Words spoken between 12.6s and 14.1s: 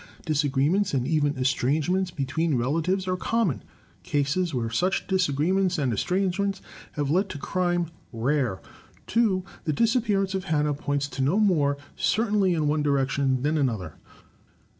one direction than another.